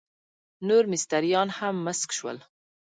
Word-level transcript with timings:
نور 0.67 0.83
مستریان 0.93 1.49
هم 1.57 1.75
مسک 1.85 2.09
شول. 2.17 2.37